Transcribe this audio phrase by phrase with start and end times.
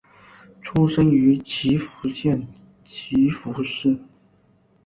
[0.63, 2.47] 出身于岐阜县
[2.83, 3.99] 岐阜市。